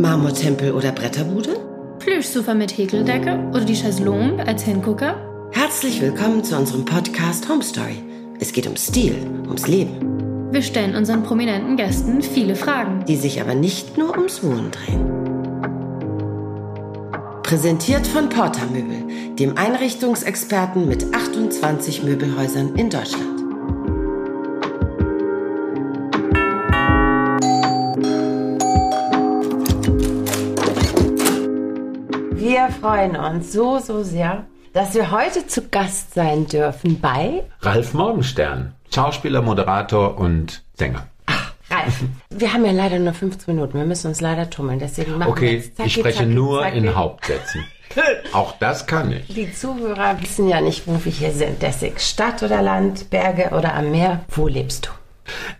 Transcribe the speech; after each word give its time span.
Marmortempel 0.00 0.72
oder 0.72 0.92
Bretterbude? 0.92 1.60
Plüschsofa 1.98 2.54
mit 2.54 2.76
Häkeldecke 2.76 3.38
oder 3.50 3.64
die 3.66 3.74
Chaiselongue 3.74 4.42
als 4.46 4.62
Hingucker? 4.62 5.14
Herzlich 5.52 6.00
willkommen 6.00 6.42
zu 6.42 6.56
unserem 6.56 6.86
Podcast 6.86 7.48
Home 7.50 7.62
Story. 7.62 8.02
Es 8.38 8.52
geht 8.52 8.66
um 8.66 8.76
Stil, 8.76 9.14
ums 9.46 9.66
Leben. 9.66 10.52
Wir 10.52 10.62
stellen 10.62 10.96
unseren 10.96 11.22
prominenten 11.22 11.76
Gästen 11.76 12.22
viele 12.22 12.56
Fragen. 12.56 13.04
Die 13.06 13.16
sich 13.16 13.42
aber 13.42 13.54
nicht 13.54 13.98
nur 13.98 14.16
ums 14.16 14.42
Wohnen 14.42 14.70
drehen. 14.70 15.04
Präsentiert 17.42 18.06
von 18.06 18.30
Porta 18.30 18.64
Möbel, 18.72 19.34
dem 19.36 19.58
Einrichtungsexperten 19.58 20.88
mit 20.88 21.14
28 21.14 22.04
Möbelhäusern 22.04 22.74
in 22.76 22.88
Deutschland. 22.88 23.39
Freuen 32.70 33.16
uns 33.16 33.52
so, 33.52 33.78
so 33.78 34.02
sehr, 34.02 34.46
dass 34.72 34.94
wir 34.94 35.10
heute 35.10 35.46
zu 35.46 35.68
Gast 35.68 36.14
sein 36.14 36.46
dürfen 36.46 37.00
bei 37.00 37.42
Ralf 37.62 37.92
Morgenstern, 37.94 38.74
Schauspieler, 38.94 39.42
Moderator 39.42 40.18
und 40.18 40.62
Sänger. 40.74 41.06
Ralf. 41.70 42.02
Wir 42.30 42.52
haben 42.52 42.64
ja 42.64 42.72
leider 42.72 42.98
nur 42.98 43.12
15 43.12 43.54
Minuten. 43.54 43.78
Wir 43.78 43.84
müssen 43.86 44.08
uns 44.08 44.20
leider 44.20 44.50
tummeln. 44.50 44.80
Deswegen 44.80 45.12
machen 45.12 45.28
wir 45.28 45.28
Okay, 45.30 45.54
jetzt 45.56 45.76
zacki, 45.76 45.86
ich 45.88 45.94
spreche 45.94 46.18
zacki, 46.18 46.30
nur 46.30 46.62
zacki. 46.62 46.78
in 46.78 46.94
Hauptsätzen. 46.96 47.64
Auch 48.32 48.54
das 48.58 48.86
kann 48.86 49.12
ich. 49.12 49.28
Die 49.28 49.52
Zuhörer 49.52 50.20
wissen 50.20 50.48
ja 50.48 50.60
nicht, 50.60 50.86
wo 50.88 51.04
wir 51.04 51.12
hier 51.12 51.30
sind. 51.30 51.62
Deswegen 51.62 51.98
Stadt 51.98 52.42
oder 52.42 52.60
Land, 52.62 53.10
Berge 53.10 53.50
oder 53.56 53.74
am 53.74 53.90
Meer. 53.92 54.24
Wo 54.30 54.48
lebst 54.48 54.86
du? 54.86 54.90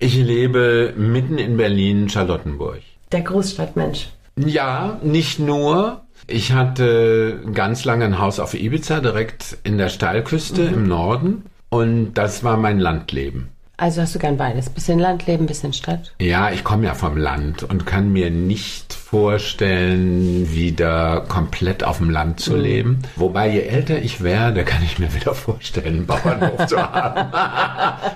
Ich 0.01 0.17
lebe 0.17 0.95
mitten 0.97 1.39
in 1.39 1.57
Berlin, 1.57 2.09
Charlottenburg. 2.09 2.81
Der 3.13 3.21
Großstadtmensch. 3.23 4.09
Ja, 4.37 4.99
nicht 5.03 5.39
nur. 5.39 6.03
Ich 6.27 6.53
hatte 6.53 7.41
ganz 7.55 7.85
lange 7.85 8.05
ein 8.05 8.19
Haus 8.19 8.39
auf 8.41 8.55
Ibiza, 8.55 9.01
direkt 9.01 9.59
in 9.65 9.79
der 9.79 9.89
Steilküste 9.89 10.63
Mhm. 10.63 10.75
im 10.75 10.89
Norden. 10.89 11.43
Und 11.69 12.15
das 12.15 12.43
war 12.45 12.57
mein 12.57 12.79
Landleben. 12.79 13.49
Also 13.81 14.03
hast 14.03 14.15
du 14.15 14.19
gern 14.19 14.37
beides. 14.37 14.69
Bisschen 14.69 14.99
Landleben, 14.99 15.47
bisschen 15.47 15.73
Stadt. 15.73 16.13
Ja, 16.21 16.51
ich 16.51 16.65
komme 16.65 16.85
ja 16.85 16.93
vom 16.93 17.17
Land 17.17 17.63
und 17.63 17.87
kann 17.87 18.13
mir 18.13 18.31
nicht 18.31 18.93
vorstellen, 18.93 20.53
wieder 20.53 21.25
komplett 21.27 21.83
auf 21.83 21.97
dem 21.97 22.11
Land 22.11 22.41
zu 22.41 22.59
leben. 22.59 22.99
Wobei, 23.17 23.49
je 23.49 23.61
älter 23.61 23.97
ich 23.97 24.23
werde, 24.23 24.65
kann 24.65 24.83
ich 24.85 24.99
mir 24.99 25.15
wieder 25.15 25.35
vorstellen, 25.35 25.87
einen 25.87 26.07
Bauernhof 26.07 26.67
zu 26.67 26.77
haben. 26.77 27.33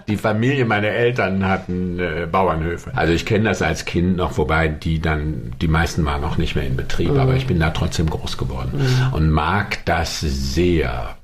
die 0.09 0.19
Familie 0.19 0.67
meiner 0.67 0.89
Eltern 0.89 1.49
hatten 1.49 1.99
äh, 1.99 2.27
Bauernhöfe. 2.31 2.93
Also 2.95 3.15
ich 3.15 3.25
kenne 3.25 3.45
das 3.45 3.63
als 3.63 3.87
Kind 3.87 4.19
noch, 4.19 4.37
wobei 4.37 4.69
die 4.69 5.01
dann, 5.01 5.53
die 5.63 5.69
meisten 5.69 6.05
waren 6.05 6.21
noch 6.21 6.37
nicht 6.37 6.57
mehr 6.57 6.67
in 6.67 6.77
Betrieb, 6.77 7.13
aber 7.13 7.37
ich 7.37 7.47
bin 7.47 7.59
da 7.59 7.71
trotzdem 7.71 8.11
groß 8.11 8.37
geworden 8.37 8.87
und 9.13 9.31
mag 9.31 9.83
das 9.87 10.21
sehr. 10.21 11.17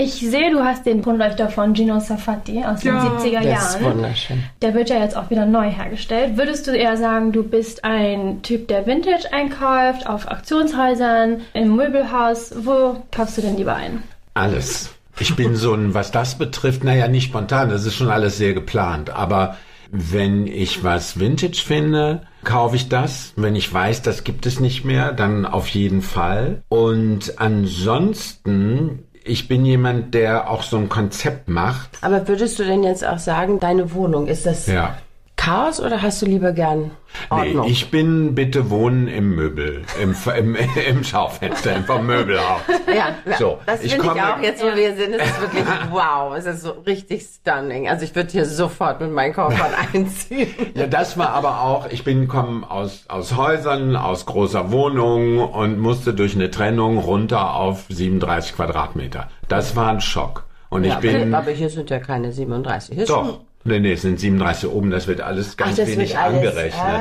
Ich 0.00 0.12
sehe, 0.20 0.52
du 0.52 0.60
hast 0.60 0.86
den 0.86 1.02
Kronleuchter 1.02 1.48
von 1.48 1.74
Gino 1.74 1.98
Safati 1.98 2.64
aus 2.64 2.82
den 2.82 2.94
70er 2.94 3.42
Das 3.42 3.74
ist 3.74 3.80
Jahren. 3.80 3.96
wunderschön. 3.96 4.44
Der 4.62 4.72
wird 4.72 4.90
ja 4.90 5.00
jetzt 5.00 5.16
auch 5.16 5.28
wieder 5.28 5.44
neu 5.44 5.68
hergestellt. 5.72 6.36
Würdest 6.36 6.68
du 6.68 6.70
eher 6.70 6.96
sagen, 6.96 7.32
du 7.32 7.42
bist 7.42 7.84
ein 7.84 8.40
Typ, 8.42 8.68
der 8.68 8.86
Vintage 8.86 9.32
einkauft, 9.32 10.06
auf 10.08 10.28
Auktionshäusern, 10.28 11.40
im 11.52 11.74
Möbelhaus? 11.74 12.52
Wo 12.64 13.02
kaufst 13.10 13.38
du 13.38 13.42
denn 13.42 13.56
lieber 13.56 13.74
ein? 13.74 14.04
Alles. 14.34 14.90
Ich 15.18 15.34
bin 15.34 15.56
so 15.56 15.74
ein, 15.74 15.94
was 15.94 16.12
das 16.12 16.38
betrifft, 16.38 16.84
naja, 16.84 17.08
nicht 17.08 17.24
spontan, 17.24 17.68
das 17.68 17.84
ist 17.84 17.96
schon 17.96 18.08
alles 18.08 18.38
sehr 18.38 18.54
geplant. 18.54 19.10
Aber 19.10 19.56
wenn 19.90 20.46
ich 20.46 20.84
was 20.84 21.18
Vintage 21.18 21.60
finde, 21.64 22.22
kaufe 22.44 22.76
ich 22.76 22.88
das. 22.88 23.32
Wenn 23.34 23.56
ich 23.56 23.72
weiß, 23.72 24.02
das 24.02 24.22
gibt 24.22 24.46
es 24.46 24.60
nicht 24.60 24.84
mehr, 24.84 25.12
dann 25.12 25.44
auf 25.44 25.66
jeden 25.68 26.02
Fall. 26.02 26.62
Und 26.68 27.40
ansonsten, 27.40 29.04
ich 29.28 29.48
bin 29.48 29.64
jemand, 29.64 30.14
der 30.14 30.50
auch 30.50 30.62
so 30.62 30.76
ein 30.76 30.88
Konzept 30.88 31.48
macht. 31.48 31.90
Aber 32.00 32.26
würdest 32.28 32.58
du 32.58 32.64
denn 32.64 32.82
jetzt 32.82 33.06
auch 33.06 33.18
sagen, 33.18 33.60
deine 33.60 33.92
Wohnung, 33.92 34.26
ist 34.26 34.46
das 34.46 34.66
Ja. 34.66 34.96
Chaos 35.38 35.80
oder 35.80 36.02
hast 36.02 36.20
du 36.20 36.26
lieber 36.26 36.52
gern 36.52 36.90
Nee, 37.30 37.36
Ordnung? 37.54 37.66
ich 37.68 37.90
bin 37.90 38.34
bitte 38.34 38.68
wohnen 38.70 39.08
im 39.08 39.34
Möbel, 39.34 39.82
im, 40.02 40.14
im, 40.36 40.56
im 40.86 41.04
Schaufenster, 41.04 41.76
vom 41.84 42.06
Möbelhaus. 42.06 42.60
ja, 42.94 43.14
So, 43.38 43.58
das 43.64 43.82
ich 43.82 43.92
finde 43.94 44.06
ich 44.08 44.12
komme- 44.12 44.34
auch 44.34 44.42
jetzt, 44.42 44.62
wo 44.62 44.66
wir 44.76 44.94
sind. 44.96 45.14
Es 45.14 45.26
ist 45.30 45.40
wirklich 45.40 45.64
wow. 45.90 46.34
Es 46.36 46.44
ist 46.44 46.62
so 46.62 46.72
richtig 46.86 47.22
stunning. 47.22 47.88
Also 47.88 48.04
ich 48.04 48.14
würde 48.14 48.30
hier 48.30 48.44
sofort 48.44 49.00
mit 49.00 49.12
meinen 49.12 49.32
Koffern 49.32 49.70
einziehen. 49.94 50.48
Ja, 50.74 50.86
das 50.88 51.16
war 51.16 51.30
aber 51.30 51.62
auch, 51.62 51.88
ich 51.88 52.04
bin 52.04 52.28
komme 52.28 52.68
aus, 52.70 53.04
aus 53.08 53.36
Häusern, 53.36 53.96
aus 53.96 54.26
großer 54.26 54.70
Wohnung 54.72 55.38
und 55.38 55.78
musste 55.78 56.12
durch 56.14 56.34
eine 56.34 56.50
Trennung 56.50 56.98
runter 56.98 57.54
auf 57.54 57.84
37 57.88 58.54
Quadratmeter. 58.56 59.28
Das 59.48 59.76
war 59.76 59.88
ein 59.88 60.00
Schock. 60.00 60.44
Und 60.68 60.84
ich 60.84 60.92
Ja, 60.92 60.98
bin, 61.00 61.32
aber 61.34 61.52
hier 61.52 61.70
sind 61.70 61.88
ja 61.88 61.98
keine 62.00 62.30
37. 62.32 62.94
Hier 62.96 63.06
doch, 63.06 63.40
nee, 63.68 63.78
nee, 63.80 63.92
es 63.92 64.02
sind 64.02 64.18
37 64.18 64.68
oben, 64.70 64.90
das 64.90 65.06
wird 65.06 65.20
alles 65.20 65.56
ganz 65.56 65.76
das 65.76 65.88
wenig 65.88 66.18
alles- 66.18 66.36
angerechnet. 66.38 67.00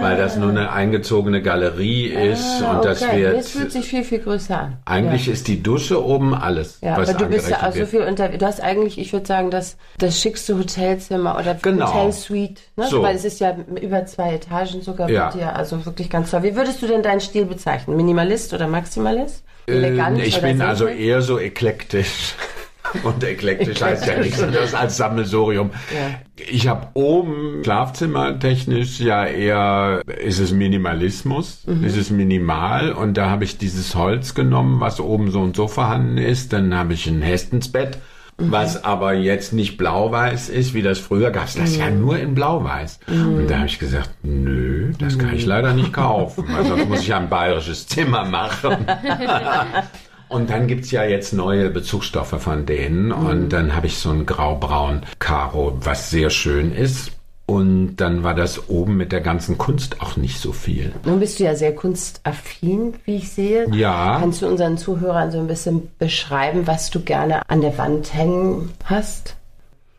Weil 0.00 0.16
das 0.16 0.36
nur 0.36 0.50
eine 0.50 0.70
eingezogene 0.70 1.42
Galerie 1.42 2.06
ist 2.06 2.60
schon, 2.60 2.76
und 2.76 2.84
das 2.84 3.02
okay. 3.02 3.20
wird, 3.20 3.36
Es 3.36 3.50
fühlt 3.50 3.72
sich 3.72 3.84
viel, 3.88 4.04
viel 4.04 4.20
größer 4.20 4.56
an. 4.56 4.76
eigentlich 4.84 5.26
ja. 5.26 5.32
ist 5.32 5.48
die 5.48 5.60
Dusche 5.60 6.04
oben 6.04 6.34
alles, 6.36 6.78
Ja, 6.82 6.96
was 6.96 7.08
aber 7.08 7.18
du 7.24 7.26
bist 7.30 7.50
ja 7.50 7.68
auch 7.68 7.72
so 7.72 7.84
viel 7.84 8.02
unter. 8.02 8.28
Du 8.28 8.46
hast 8.46 8.60
eigentlich, 8.60 8.96
ich 9.00 9.12
würde 9.12 9.26
sagen, 9.26 9.50
das, 9.50 9.76
das 9.98 10.20
schickste 10.20 10.56
Hotelzimmer 10.56 11.36
oder 11.36 11.54
Genau. 11.54 11.92
Hotelsuite. 11.92 12.62
Ne? 12.76 12.86
So. 12.86 13.02
Weil 13.02 13.16
es 13.16 13.24
ist 13.24 13.40
ja 13.40 13.56
über 13.82 14.06
zwei 14.06 14.34
Etagen 14.34 14.82
sogar 14.82 15.10
Ja. 15.10 15.32
dir. 15.32 15.56
Also 15.56 15.84
wirklich 15.84 16.08
ganz 16.10 16.30
toll. 16.30 16.44
Wie 16.44 16.54
würdest 16.54 16.80
du 16.80 16.86
denn 16.86 17.02
deinen 17.02 17.20
Stil 17.20 17.46
bezeichnen? 17.46 17.96
Minimalist 17.96 18.54
oder 18.54 18.68
Maximalist? 18.68 19.42
Elegant 19.66 20.18
Ähm, 20.20 20.24
ich 20.24 20.40
bin 20.40 20.62
also 20.62 20.86
eher 20.86 21.22
so 21.22 21.40
eklektisch. 21.40 22.34
Und 23.02 23.22
eklektisch 23.24 23.80
heißt 23.82 24.06
ja 24.06 24.18
nichts 24.20 24.42
anderes 24.42 24.74
als 24.74 24.96
Sammelsurium. 24.96 25.70
Ja. 25.94 26.44
Ich 26.50 26.68
habe 26.68 26.88
oben 26.94 27.62
Schlafzimmertechnisch 27.64 29.00
ja 29.00 29.24
eher, 29.24 30.02
ist 30.06 30.38
es 30.38 30.52
Minimalismus, 30.52 31.62
Mhm. 31.66 31.84
ist 31.84 31.96
es 31.96 32.10
minimal 32.10 32.92
und 32.92 33.16
da 33.16 33.30
habe 33.30 33.44
ich 33.44 33.58
dieses 33.58 33.94
Holz 33.94 34.34
genommen, 34.34 34.80
was 34.80 35.00
oben 35.00 35.30
so 35.30 35.40
und 35.40 35.56
so 35.56 35.68
vorhanden 35.68 36.18
ist. 36.18 36.52
Dann 36.52 36.74
habe 36.76 36.94
ich 36.94 37.06
ein 37.06 37.22
Hestensbett, 37.22 37.98
Mhm. 38.38 38.52
was 38.52 38.84
aber 38.84 39.14
jetzt 39.14 39.52
nicht 39.52 39.76
blau-weiß 39.78 40.48
ist, 40.48 40.72
wie 40.74 40.82
das 40.82 40.98
früher 40.98 41.30
gab 41.30 41.46
es 41.48 41.54
das 41.56 41.76
ja 41.76 41.90
Mhm. 41.90 42.00
nur 42.00 42.18
in 42.18 42.34
blau-weiß. 42.34 43.00
Und 43.08 43.48
da 43.48 43.56
habe 43.58 43.66
ich 43.66 43.78
gesagt, 43.80 44.10
nö, 44.22 44.92
das 44.98 45.18
kann 45.18 45.34
ich 45.34 45.42
Mhm. 45.42 45.48
leider 45.48 45.72
nicht 45.74 45.92
kaufen, 45.92 46.44
sonst 46.66 46.88
muss 46.88 47.00
ich 47.00 47.08
ja 47.08 47.18
ein 47.18 47.28
bayerisches 47.28 47.86
Zimmer 47.88 48.24
machen. 48.24 48.76
Und 50.28 50.50
dann 50.50 50.66
gibt's 50.66 50.90
ja 50.90 51.04
jetzt 51.04 51.32
neue 51.32 51.70
Bezugsstoffe 51.70 52.40
von 52.40 52.66
denen. 52.66 53.12
Und 53.12 53.50
dann 53.50 53.74
habe 53.74 53.86
ich 53.86 53.98
so 53.98 54.10
ein 54.10 54.26
graubraun 54.26 55.02
Karo, 55.18 55.78
was 55.80 56.10
sehr 56.10 56.30
schön 56.30 56.72
ist. 56.72 57.12
Und 57.46 57.96
dann 57.96 58.24
war 58.24 58.34
das 58.34 58.68
oben 58.68 58.98
mit 58.98 59.10
der 59.10 59.22
ganzen 59.22 59.56
Kunst 59.56 60.02
auch 60.02 60.18
nicht 60.18 60.38
so 60.38 60.52
viel. 60.52 60.92
Nun 61.06 61.18
bist 61.18 61.40
du 61.40 61.44
ja 61.44 61.54
sehr 61.54 61.74
kunstaffin, 61.74 62.92
wie 63.06 63.16
ich 63.16 63.30
sehe. 63.30 63.66
Ja. 63.70 64.18
Kannst 64.20 64.42
du 64.42 64.46
unseren 64.46 64.76
Zuhörern 64.76 65.30
so 65.30 65.38
ein 65.38 65.46
bisschen 65.46 65.88
beschreiben, 65.98 66.66
was 66.66 66.90
du 66.90 67.00
gerne 67.00 67.48
an 67.48 67.62
der 67.62 67.78
Wand 67.78 68.12
hängen 68.12 68.72
hast? 68.84 69.36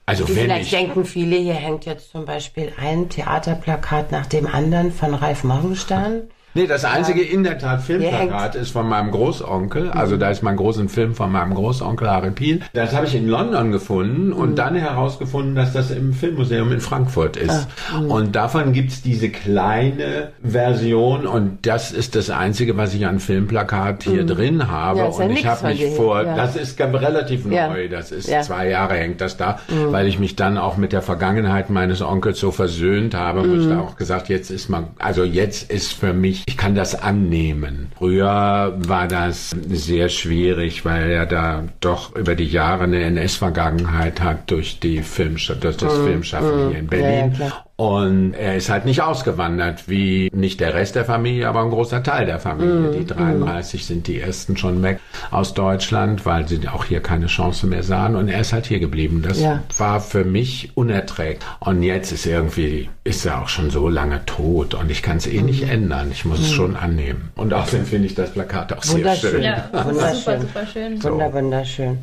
Also 0.06 0.26
Die 0.26 0.36
wenn 0.36 0.44
vielleicht 0.44 0.72
ich, 0.74 0.80
denken 0.80 1.06
viele, 1.06 1.38
hier 1.38 1.56
hängt 1.56 1.86
jetzt 1.86 2.12
zum 2.12 2.26
Beispiel 2.26 2.72
ein 2.80 3.10
Theaterplakat 3.10 4.12
nach 4.12 4.28
dem 4.28 4.46
anderen 4.46 4.92
von 4.92 5.16
Ralf 5.16 5.44
Morgenstern. 5.44 6.30
Nee, 6.54 6.68
das 6.68 6.84
einzige 6.86 7.22
in 7.22 7.44
der 7.44 7.60
Tat 7.60 7.82
Filmplakat 7.82 8.56
ist 8.56 8.72
von 8.72 8.88
meinem 8.88 9.12
Großonkel. 9.12 9.92
Also 9.92 10.18
da 10.18 10.30
ist 10.30 10.42
mein 10.42 10.56
großen 10.56 10.90
Film 10.90 11.14
von 11.16 11.32
meinem 11.32 11.54
Großonkel 11.54 12.10
Harry 12.10 12.32
Piel. 12.32 12.62
Das 12.74 12.96
habe 12.96 13.06
ich 13.06 13.16
in 13.16 13.28
London 13.28 13.72
gefunden 13.72 14.34
und 14.34 14.58
dann 14.58 14.76
herausgefunden, 14.76 15.56
dass 15.56 15.74
das 15.74 15.92
im 15.92 16.14
Filmmuseum 16.14 16.72
in 16.72 16.82
Frankfurt 16.82 17.38
ist. 17.38 17.68
Und 18.08 18.36
davon 18.36 18.74
gibt's 18.74 19.02
diese 19.02 19.30
kleine 19.30 20.30
Version 20.44 21.28
und 21.28 21.60
das 21.66 21.92
ist 21.92 22.16
das 22.16 22.30
Einzige, 22.30 22.78
was 22.78 22.94
ich 22.94 23.06
an 23.06 23.20
Filmplakat 23.20 24.04
hier 24.04 24.26
drin 24.26 24.70
habe. 24.70 25.00
Ja, 25.00 25.08
ist 25.08 25.20
ja 25.20 25.26
und 25.26 25.32
ich 25.32 25.46
habe 25.46 25.68
mich 25.68 25.86
vor, 25.96 26.24
ja. 26.24 26.36
das 26.36 26.56
ist 26.56 26.80
relativ 26.80 27.46
neu, 27.46 27.88
das 27.90 28.12
ist 28.12 28.30
zwei 28.44 28.70
Jahre 28.70 28.96
hängt 28.96 29.22
das 29.22 29.38
da, 29.38 29.60
weil 29.90 30.08
ich 30.08 30.20
mich 30.20 30.36
dann 30.36 30.58
auch 30.58 30.78
mit 30.78 30.94
der 30.94 31.02
Vergangenheit 31.02 31.70
meines 31.70 32.02
Onkels 32.02 32.40
so 32.40 32.52
versöhnt 32.52 33.14
habe, 33.14 33.48
wo 33.50 33.56
ich 33.56 33.68
da 33.68 33.80
auch 33.80 33.96
gesagt, 33.96 34.30
jetzt 34.30 34.50
ist 34.50 34.70
man, 34.70 34.88
also 34.98 35.24
jetzt 35.24 35.72
ist 35.72 35.94
für 35.94 36.14
mich, 36.14 36.39
ich 36.46 36.58
kann 36.58 36.76
das 36.76 36.96
annehmen. 36.96 37.92
Früher 37.98 38.76
war 38.78 39.08
das 39.08 39.52
sehr 39.70 40.10
schwierig, 40.10 40.86
weil 40.86 41.10
er 41.10 41.26
da 41.26 41.64
doch 41.80 42.16
über 42.16 42.36
die 42.36 42.46
Jahre 42.46 42.84
eine 42.86 43.02
NS-Vergangenheit 43.04 44.22
hat 44.22 44.50
durch 44.52 44.80
die 44.80 45.02
Filmschaft, 45.02 45.64
durch 45.64 45.78
das 45.78 45.94
Filmschaffen 45.94 46.70
hier 46.70 46.80
in 46.80 46.88
Berlin. 46.88 47.36
Ja. 47.40 47.66
Und 47.80 48.34
er 48.34 48.58
ist 48.58 48.70
halt 48.70 48.84
nicht 48.84 49.02
ausgewandert, 49.04 49.88
wie 49.88 50.30
nicht 50.34 50.60
der 50.60 50.74
Rest 50.74 50.96
der 50.96 51.06
Familie, 51.06 51.48
aber 51.48 51.62
ein 51.64 51.70
großer 51.70 52.04
Teil 52.04 52.26
der 52.26 52.38
Familie. 52.38 52.92
Die 53.00 53.06
33 53.06 53.86
sind 53.86 54.08
die 54.08 54.20
ersten 54.20 54.58
schon 54.58 54.84
weg 54.84 55.00
aus 55.32 55.54
Deutschland, 55.54 56.26
weil 56.26 56.46
sie 56.46 56.60
auch 56.68 56.84
hier 56.84 57.00
keine 57.00 57.28
Chance 57.28 57.68
mehr 57.68 57.84
sahen. 57.84 58.18
Und 58.18 58.28
er 58.28 58.42
ist 58.42 58.52
halt 58.52 58.66
hier 58.66 58.82
geblieben. 58.82 59.24
Das 59.26 59.40
Ja. 59.40 59.64
war 59.78 60.02
für 60.02 60.26
mich 60.26 60.72
unerträglich. 60.76 61.40
Und 61.62 61.82
jetzt 61.82 62.12
ist 62.12 62.26
irgendwie, 62.26 62.90
ist 63.06 63.26
er 63.26 63.42
auch 63.42 63.48
schon 63.48 63.70
so 63.70 63.88
lange 63.88 64.26
tot 64.26 64.74
und 64.74 64.92
ich 64.92 65.02
kann 65.02 65.16
es 65.16 65.26
eh 65.28 65.42
nicht 65.42 65.64
ändern. 65.64 66.10
Ich 66.12 66.26
muss 66.26 66.40
es 66.42 66.52
schon 66.52 66.76
annehmen. 66.76 67.30
Und 67.38 67.54
außerdem 67.54 67.86
finde 67.86 68.08
ich 68.08 68.14
das 68.16 68.32
Plakat 68.34 68.74
auch 68.74 68.84
sehr 68.84 69.16
schön. 69.16 69.42
Ja, 69.42 69.70
Wunderschön. 69.72 70.16
super, 70.16 70.42
super 70.42 70.66
schön. 70.68 71.02
Wunder, 71.02 71.32
wunderschön. 71.32 72.00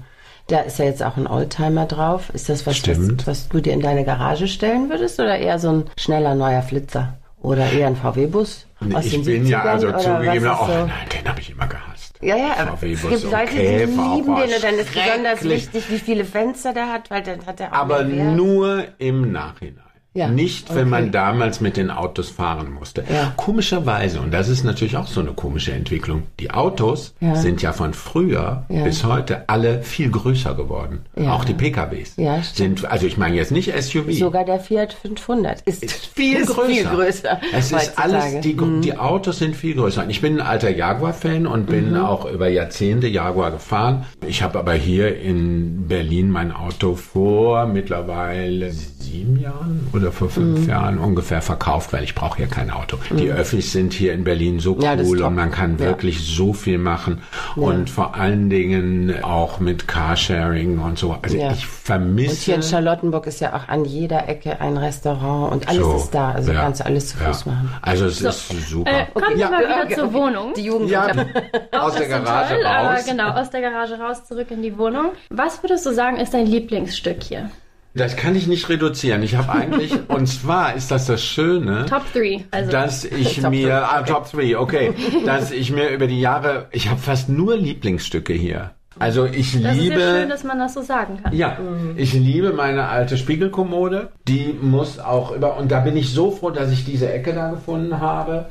Da 0.49 0.61
ist 0.61 0.79
ja 0.79 0.85
jetzt 0.85 1.03
auch 1.03 1.17
ein 1.17 1.27
Oldtimer 1.27 1.87
drauf. 1.87 2.31
Ist 2.33 2.49
das 2.49 2.67
was, 2.67 2.87
was, 2.87 3.27
was 3.27 3.49
du 3.49 3.61
dir 3.61 3.73
in 3.73 3.81
deine 3.81 4.05
Garage 4.05 4.47
stellen 4.47 4.89
würdest 4.89 5.19
oder 5.19 5.39
eher 5.39 5.59
so 5.59 5.71
ein 5.71 5.85
schneller 5.97 6.35
neuer 6.35 6.63
Flitzer? 6.63 7.19
Oder 7.41 7.71
eher 7.71 7.89
ein 7.89 7.97
VW-Bus? 7.97 8.67
aus 8.95 9.05
Ich 9.05 9.25
bin 9.25 9.47
ja 9.47 9.63
70ern? 9.63 9.69
also 9.69 9.93
zugegeben, 9.93 10.49
oh 10.49 10.67
so? 10.67 10.73
nein, 10.73 10.91
den 11.13 11.29
habe 11.29 11.41
ich 11.41 11.51
immer 11.51 11.67
gehasst. 11.67 12.19
Ja, 12.23 12.37
ja, 12.37 12.57
aber 12.59 12.75
es 12.83 13.03
gibt 13.03 13.23
Leute, 13.25 13.53
die 13.55 13.85
lieben 13.85 13.99
oh, 13.99 14.41
den 14.41 14.55
und 14.55 14.65
dann 14.65 14.75
ist 14.75 14.93
besonders 14.93 15.43
wichtig, 15.43 15.91
wie 15.91 15.99
viele 15.99 16.25
Fenster 16.25 16.73
der 16.73 16.93
hat, 16.93 17.11
weil 17.11 17.23
dann 17.23 17.45
hat 17.45 17.61
er 17.61 17.73
auch 17.73 17.77
Aber 17.77 18.05
nur 18.05 18.85
im 18.99 19.33
Nachhinein. 19.33 19.86
Ja, 20.17 20.29
Nicht, 20.29 20.71
wenn 20.71 20.83
okay. 20.83 20.91
man 20.91 21.13
damals 21.13 21.61
mit 21.61 21.77
den 21.77 21.91
Autos 21.91 22.31
fahren 22.31 22.73
musste. 22.73 23.05
Ja. 23.13 23.33
Komischerweise, 23.37 24.21
und 24.21 24.33
das 24.33 24.49
ist 24.49 24.65
natürlich 24.65 24.97
auch 24.97 25.07
so 25.07 25.21
eine 25.21 25.33
komische 25.33 25.73
Entwicklung, 25.73 26.25
die 26.41 26.51
Autos 26.51 27.15
Ja. 27.21 27.35
sind 27.37 27.63
ja 27.63 27.73
von 27.73 27.93
früher 27.95 28.65
bis 28.69 29.05
heute 29.05 29.49
alle 29.49 29.83
viel 29.83 30.11
größer 30.11 30.55
geworden. 30.55 31.05
Auch 31.29 31.45
die 31.45 31.55
PKWs. 31.55 32.17
Sind, 32.55 32.85
also 32.87 33.07
ich 33.07 33.17
meine 33.17 33.37
jetzt 33.37 33.53
nicht 33.53 33.73
SUV. 33.81 34.11
Sogar 34.13 34.45
der 34.45 34.59
Fiat 34.61 34.93
500 34.95 35.61
ist, 35.63 35.83
ist 35.83 35.95
viel 36.15 36.39
ist 36.39 36.49
größer. 36.49 36.67
Viel 36.73 36.85
größer 36.85 37.41
Es 37.55 37.67
ist 37.73 37.75
heutzutage. 37.75 38.09
Mhm. 38.09 38.15
alles, 38.15 38.41
die, 38.43 38.57
die 38.83 38.97
Autos 38.99 39.39
sind 39.39 39.55
viel 39.55 39.75
größer. 39.75 40.03
Und 40.05 40.11
ich 40.11 40.21
bin 40.21 40.41
ein 40.41 40.47
alter 40.47 40.71
Jaguar-Fan 40.71 41.47
und 41.47 41.67
bin 41.67 41.91
Mhm. 41.91 41.97
auch 42.05 42.25
über 42.31 42.49
Jahrzehnte 42.49 43.07
Jaguar 43.07 43.51
gefahren. 43.51 44.07
Ich 44.27 44.43
habe 44.43 44.59
aber 44.59 44.73
hier 44.73 45.21
in 45.21 45.87
Berlin 45.89 46.31
mein 46.31 46.53
Auto 46.53 46.95
vor 46.95 47.67
mittlerweile 47.67 48.73
sieben 48.73 49.39
Jahren 49.41 49.87
oder 49.93 50.06
vor 50.13 50.29
fünf 50.31 50.61
Mhm. 50.61 50.69
Jahren 50.69 50.99
ungefähr 50.99 51.43
verkauft, 51.43 51.93
weil 51.93 52.05
ich 52.05 52.15
brauche 52.15 52.37
hier 52.39 52.47
kein 52.47 52.71
Auto. 52.71 52.99
Die 53.11 53.31
Öffis 53.31 53.73
sind 53.73 53.93
hier 53.93 54.13
in 54.13 54.25
Berlin 54.25 54.59
so 54.61 54.77
Ja, 54.81 54.95
cool 55.05 55.23
und 55.23 55.35
man 55.35 55.51
kann 55.51 55.73
Ja. 55.79 55.87
wirklich 55.87 56.27
so 56.27 56.53
viel 56.53 56.79
machen. 56.79 57.23
Und 57.55 57.91
vor 57.91 58.15
allen 58.15 58.51
Dingen 58.51 59.23
auch 59.23 59.61
mit 59.61 59.87
Carsharing 59.89 60.79
und 60.79 60.99
so. 60.99 61.17
Also 61.23 61.37
Ja. 61.37 61.53
ich 61.53 61.67
vermisse... 61.67 62.31
Und 62.33 62.39
hier 62.41 62.55
in 62.57 62.63
Charlottenburg 62.63 63.27
ist 63.27 63.41
ja 63.41 63.55
auch 63.55 63.69
an 63.69 63.85
jeder 63.85 64.29
Ecke 64.29 64.61
ein 64.61 64.77
Restaurant 64.77 65.53
und 65.53 65.69
alles 65.69 65.83
So, 65.83 65.97
ist 65.97 66.11
da. 66.15 66.31
Also 66.33 66.53
ja, 66.53 66.61
kannst 66.63 66.81
du 66.81 66.87
alles 66.87 67.09
zu 67.09 67.17
Fuß 67.19 67.45
ja. 67.47 67.53
machen. 67.53 67.71
Also 67.83 68.07
es 68.07 68.21
ist 68.21 68.49
super. 68.69 68.91
Äh, 68.91 69.07
kommen 69.15 69.37
wir 69.39 69.51
mal 69.51 69.65
wieder 69.87 69.95
zur 69.97 70.13
Wohnung. 70.13 70.53
Die 70.57 70.63
Jugend. 70.63 70.91
Ja, 70.91 71.07
aus 71.73 71.95
der 71.95 72.05
so 72.05 72.11
Garage 72.11 72.55
toll, 72.55 72.67
Aber 72.67 72.89
raus. 72.95 73.05
genau, 73.07 73.31
aus 73.31 73.51
der 73.51 73.61
Garage 73.61 73.95
raus, 73.99 74.25
zurück 74.27 74.51
in 74.51 74.63
die 74.63 74.77
Wohnung. 74.79 75.07
Was 75.31 75.63
würdest 75.63 75.85
du 75.87 75.93
sagen, 75.93 76.17
ist 76.17 76.35
dein 76.35 76.47
Lieblingsstück 76.47 77.23
hier? 77.23 77.51
Das 77.97 78.15
kann 78.17 78.37
ich 78.37 78.47
nicht 78.47 78.69
reduzieren. 78.69 79.23
Ich 79.23 79.37
habe 79.37 79.53
eigentlich, 79.53 79.93
und 80.09 80.27
zwar 80.27 80.75
ist 80.75 80.91
das 80.91 81.07
das 81.07 81.25
Schöne, 81.25 81.87
Top 81.87 82.03
3. 82.13 82.45
Also, 82.51 82.71
dass 82.71 83.05
ich 83.05 83.41
Top 83.41 83.51
mir, 83.51 83.69
three, 83.69 83.73
ah, 83.73 84.03
Top 84.03 84.31
3, 84.31 84.59
okay, 84.59 84.93
dass 85.25 85.51
ich 85.51 85.73
mir 85.73 85.89
über 85.89 86.07
die 86.07 86.21
Jahre, 86.21 86.67
ich 86.73 86.89
habe 86.89 87.01
fast 87.01 87.29
nur 87.29 87.57
Lieblingsstücke 87.57 88.35
hier. 88.35 88.73
Also 88.99 89.27
ich 89.27 89.61
das 89.63 89.77
ist 89.77 89.83
liebe, 89.83 90.01
ja 90.01 90.21
schön, 90.21 90.29
dass 90.31 90.43
man 90.43 90.59
das 90.59 90.73
so 90.73 90.81
sagen 90.81 91.21
kann. 91.23 91.35
ja, 91.35 91.59
ich 91.97 92.15
liebe 92.15 92.55
meine 92.55 92.89
alte 92.89 93.19
Spiegelkommode. 93.19 94.09
Die 94.27 94.55
muss 94.59 94.99
auch 94.99 95.37
über, 95.37 95.59
und 95.59 95.71
da 95.71 95.81
bin 95.81 95.99
ich 95.99 96.13
so 96.15 96.31
froh, 96.31 96.51
dass 96.51 96.73
ich 96.73 96.87
diese 96.87 97.13
Ecke 97.13 97.35
da 97.35 97.51
gefunden 97.51 98.01
habe. 98.01 98.47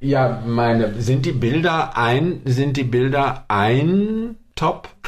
Ja, 0.00 0.42
meine, 0.46 0.94
sind 1.02 1.26
die 1.26 1.32
Bilder 1.32 1.98
ein, 1.98 2.40
sind 2.46 2.78
die 2.78 2.84
Bilder 2.84 3.44
ein 3.48 4.36
Top? 4.54 4.88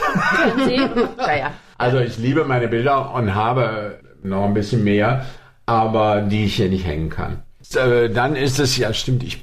Ja, 0.67 1.37
ja. 1.37 1.53
Also 1.83 1.99
ich 1.99 2.17
liebe 2.17 2.45
meine 2.45 2.69
Bilder 2.69 3.13
und 3.13 3.35
habe 3.35 3.99
noch 4.23 4.45
ein 4.45 4.55
bisschen 4.55 4.85
mehr, 4.85 5.27
aber 5.67 6.21
die 6.21 6.45
ich 6.45 6.55
hier 6.55 6.69
nicht 6.69 6.87
hängen 6.87 7.11
kann. 7.11 7.43
Äh, 7.77 8.11
Dann 8.11 8.37
ist 8.37 8.59
es 8.59 8.77
ja 8.77 8.93
stimmt. 8.93 9.23
Ich 9.23 9.43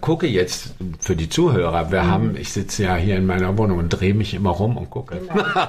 gucke 0.00 0.26
jetzt 0.26 0.74
für 1.00 1.16
die 1.16 1.28
Zuhörer. 1.28 1.90
Wir 1.90 2.06
haben, 2.06 2.36
ich 2.36 2.52
sitze 2.52 2.84
ja 2.84 2.94
hier 2.96 3.16
in 3.16 3.26
meiner 3.26 3.56
Wohnung 3.58 3.78
und 3.78 3.88
drehe 3.88 4.14
mich 4.14 4.34
immer 4.34 4.50
rum 4.50 4.76
und 4.76 4.90
gucke. 4.90 5.16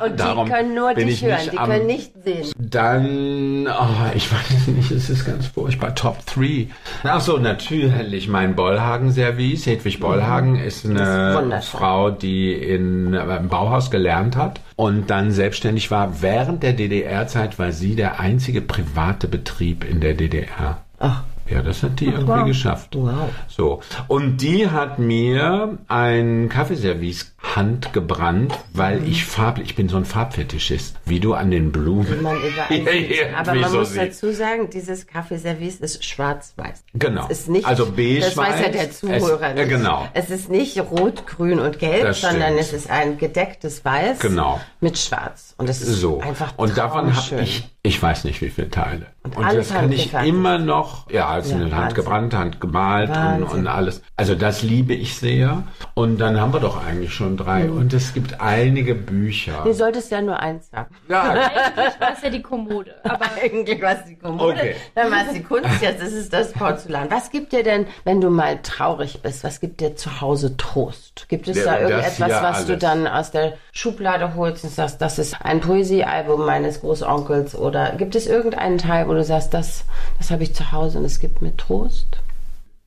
Und 0.04 0.19
Darum 0.19 0.45
die 0.45 0.51
können 0.51 0.75
nur 0.75 0.94
dich 0.94 1.07
ich 1.24 1.25
hören, 1.25 1.39
die 1.51 1.57
am- 1.57 1.69
können 1.69 1.88
nicht 1.88 2.12
sehen. 2.24 2.45
Dann, 2.59 3.68
oh, 3.68 4.12
ich 4.15 4.31
weiß 4.31 4.68
nicht, 4.68 4.92
es 4.92 5.09
ist 5.09 5.25
ganz 5.25 5.48
furchtbar. 5.48 5.95
Top 5.95 6.25
3. 6.27 6.68
Ach 7.04 7.21
so, 7.21 7.38
natürlich 7.38 8.27
mein 8.27 8.56
Bollhagen-Service. 8.56 9.65
Hedwig 9.65 10.00
Bollhagen 10.00 10.56
ist 10.56 10.86
Mhm. 10.86 10.95
Ist 10.98 11.01
eine 11.01 11.36
wunderschön. 11.38 11.80
Frau, 11.80 12.10
die 12.12 12.53
in, 12.53 13.13
äh, 13.13 13.38
im 13.38 13.48
Bauhaus 13.50 13.89
gelernt 13.89 14.36
hat 14.36 14.60
und 14.75 15.10
dann 15.10 15.31
selbstständig 15.31 15.89
war. 15.92 16.21
Während 16.21 16.62
der 16.62 16.74
DDR-Zeit 16.74 17.57
war 17.57 17.71
sie 17.71 17.95
der 17.95 18.19
einzige 18.19 18.62
private 18.62 19.27
Betrieb 19.27 19.83
in 19.89 20.01
der 20.01 20.13
DDR. 20.13 20.77
Ach, 21.00 21.24
Ja, 21.50 21.62
das 21.62 21.84
hat 21.84 22.00
die 22.00 22.06
irgendwie 22.08 22.28
wow. 22.28 22.46
geschafft. 22.46 22.96
Wow. 22.96 23.30
So. 23.48 23.82
Und 24.08 24.38
die 24.42 24.70
hat 24.70 25.00
mir 25.00 25.78
ein 25.88 26.50
Kaffeeservice 26.50 27.36
handgebrannt, 27.56 28.54
weil 28.74 29.00
Mhm. 29.00 29.08
ich 29.08 29.26
farblich, 29.26 29.70
ich 29.70 29.76
bin 29.76 29.90
so 29.90 29.98
ein 29.98 30.06
Farbfetischist, 30.06 30.98
wie 31.06 31.20
du 31.20 31.34
an 31.34 31.52
den 31.52 31.72
Blumen. 31.72 32.22
man 32.22 32.36
Ja, 32.58 32.68
sieht. 32.70 33.18
Aber 33.38 33.54
man 33.54 33.64
wieso 33.66 33.78
muss 33.80 33.92
sie- 33.94 34.00
dazu 34.00 34.32
sagen, 34.32 34.70
dieses 34.70 35.08
Kaffeeservice 35.08 35.78
ist 35.78 36.04
schwarz-weiß. 36.06 36.84
Genau. 36.94 37.26
Es 37.30 37.42
ist 37.42 37.50
nicht, 37.50 37.66
Also 37.66 37.86
beige 37.92 38.22
das 38.22 38.38
weiß 38.38 38.60
ja 38.62 38.70
der 38.70 38.92
Zuhörer 38.92 39.50
Es- 39.50 39.54
nicht. 39.56 39.64
äh, 39.66 39.68
genau. 39.68 40.08
Es 40.14 40.30
ist 40.30 40.50
nicht 40.50 40.80
rot, 40.80 41.26
grün 41.28 41.60
und 41.60 41.80
gelb, 41.80 42.04
Das 42.04 42.22
sondern 42.22 42.54
stimmt. 42.54 42.60
es 42.60 42.74
ist 42.74 42.90
ein 42.90 43.18
gedecktes 43.18 43.84
Weiß 43.86 44.20
Genau. 44.20 44.60
mit 44.82 44.98
schwarz. 44.98 45.54
Und 45.58 45.70
es 45.70 45.82
ist 45.82 46.00
So. 46.02 46.20
einfach 46.22 46.54
und 46.58 46.78
davon 46.78 47.16
habe 47.16 47.42
ich, 47.42 47.68
ich 47.84 48.02
weiß 48.02 48.24
nicht 48.26 48.42
wie 48.42 48.50
viele 48.50 48.70
Teile. 48.70 49.08
Und, 49.24 49.38
alles 49.38 49.70
das 49.70 49.78
kann 49.78 49.92
ich 49.92 50.14
immer 50.14 50.58
noch, 50.58 51.10
ja, 51.10 51.28
also 51.28 51.56
Ja, 51.56 51.72
Hand 51.76 51.96
gebrannt, 51.96 52.34
Hand 52.34 52.62
gemalt 52.62 53.10
und, 53.10 53.44
und 53.44 53.68
alles. 53.68 54.02
Also 54.16 54.36
das 54.36 54.62
liebe 54.64 54.94
ich 54.94 55.16
sehr. 55.16 55.64
Und 55.94 56.18
dann 56.20 56.40
haben 56.40 56.54
wir 56.54 56.60
doch 56.60 56.84
eigentlich 56.86 57.14
schon 57.14 57.37
drei. 57.38 57.63
Mhm. 57.66 57.78
Und 57.78 57.94
es 57.94 58.13
gibt 58.13 58.42
einige 58.42 58.95
Bücher. 58.95 59.62
Du 59.63 59.72
solltest 59.74 60.12
ja 60.12 60.22
nur 60.22 60.39
eins 60.39 60.69
sagen. 60.69 60.94
Ja, 61.07 61.22
Eigentlich 61.31 62.00
war 62.00 62.13
es 62.13 62.22
ja 62.24 62.30
die 62.30 62.42
Kommode. 62.42 62.95
Aber 63.04 63.25
Eigentlich 63.42 63.81
war 63.81 63.94
es 63.94 64.06
die 64.06 64.16
Kommode, 64.16 64.54
Okay. 64.54 64.75
dann 64.95 65.12
war 65.12 65.25
es 65.28 65.34
die 65.34 65.44
Kunst, 65.44 65.81
jetzt 65.81 66.01
ist 66.04 66.13
es 66.13 66.30
das 66.30 66.51
Porzellan. 66.51 67.10
Was 67.12 67.30
gibt 67.30 67.54
dir 67.54 67.63
denn, 67.63 67.86
wenn 68.04 68.19
du 68.22 68.30
mal 68.30 68.60
traurig 68.62 69.22
bist, 69.22 69.44
was 69.44 69.60
gibt 69.60 69.80
dir 69.81 69.95
zu 69.95 70.19
Hause 70.22 70.57
Trost? 70.57 71.28
Gibt 71.30 71.48
es 71.48 71.57
Ja, 71.57 71.66
da 71.66 71.80
irgendetwas, 71.81 72.19
was 72.42 72.66
du 72.66 72.74
alles. 72.74 72.81
dann 72.81 73.07
aus 73.07 73.31
der 73.31 73.54
Schublade 73.72 74.36
holst 74.36 74.63
und 74.63 74.72
sagst, 74.74 75.01
das 75.01 75.19
ist 75.19 75.38
ein 75.42 75.62
Poesiealbum 75.62 76.45
meines 76.45 76.81
Großonkels? 76.81 77.56
Oder 77.56 77.92
gibt 77.98 78.16
es 78.16 78.28
irgendeinen 78.28 78.78
Teil, 78.78 79.07
wo 79.07 79.13
du 79.13 79.24
sagst, 79.24 79.54
das, 79.54 79.86
das 80.18 80.31
habe 80.31 80.44
ich 80.44 80.54
zu 80.56 80.72
Hause 80.72 80.98
und 81.00 81.06
es 81.06 81.19
gibt 81.19 81.42
mir 81.42 81.56
Trost? 81.56 82.18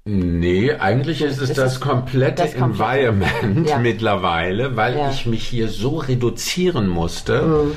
Nee, 0.07 0.73
eigentlich 0.73 1.21
ist 1.21 1.41
es 1.43 1.51
Ist 1.51 1.59
das 1.59 1.79
komplette 1.79 2.43
das 2.43 2.55
Environment 2.55 3.69
Ja. 3.69 3.79
mittlerweile, 3.83 4.75
weil 4.75 4.97
Ja. 4.97 5.05
Mhm. 5.07 5.11
ich 5.13 5.27
mich 5.27 5.47
hier 5.47 5.69
so 5.69 5.99
reduzieren 5.99 6.89
musste, 6.89 7.73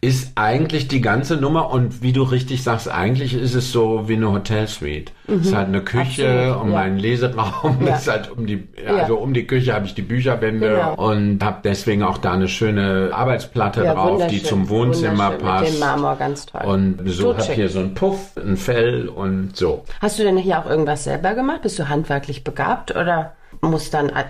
ist 0.00 0.32
eigentlich 0.34 0.88
die 0.88 1.00
ganze 1.00 1.36
Nummer 1.36 1.70
und 1.70 2.02
wie 2.02 2.12
du 2.12 2.24
richtig 2.24 2.62
sagst, 2.64 2.88
eigentlich 2.90 3.32
ist 3.34 3.54
es 3.54 3.70
so 3.70 4.08
wie 4.08 4.16
eine 4.16 4.32
Hotelsuite. 4.32 5.12
Es 5.28 5.46
ist 5.46 5.54
halt 5.54 5.68
eine 5.68 5.82
Küche 5.82 6.22
Mhm. 6.22 6.38
Absolut, 6.38 6.62
und 6.64 6.72
ja. 6.72 6.78
mein 6.78 6.98
Leseraum 6.98 7.86
Ja. 7.86 7.94
ist 7.96 8.08
halt 8.08 8.30
um 8.30 8.46
die, 8.46 8.66
Ja. 8.82 8.96
also 8.96 9.16
um 9.18 9.34
die 9.34 9.46
Küche 9.46 9.74
habe 9.74 9.84
ich 9.86 9.94
die 9.94 10.02
Bücherwände 10.02 10.68
Genau. 10.70 10.94
und 10.94 11.44
habe 11.44 11.58
deswegen 11.62 12.02
auch 12.02 12.18
da 12.18 12.32
eine 12.32 12.48
schöne 12.48 13.10
Arbeitsplatte 13.12 13.82
drauf, 13.84 14.26
die 14.28 14.42
zum 14.42 14.68
Wohnzimmer 14.68 15.32
passt. 15.32 15.64
Mit 15.64 15.74
dem 15.74 15.80
Marmor, 15.80 16.16
ganz 16.16 16.46
toll. 16.46 16.62
Und 16.64 17.00
so 17.06 17.34
schick. 17.38 17.56
hier 17.56 17.68
so 17.68 17.80
ein 17.80 17.94
Puff, 17.94 18.36
ein 18.36 18.56
Fell 18.56 19.08
und 19.08 19.54
so. 19.56 19.84
Hast 20.00 20.18
du 20.18 20.22
denn 20.22 20.36
hier 20.38 20.58
auch 20.58 20.66
irgendwas 20.68 21.04
selber 21.04 21.34
gemacht? 21.34 21.62
Bist 21.62 21.78
du 21.78 21.88
handwerklich 21.88 22.42
begabt 22.44 22.96
oder 22.96 23.34
muss 23.60 23.90
dann... 23.90 24.10